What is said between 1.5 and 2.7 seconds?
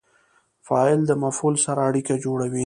سره اړیکه جوړوي.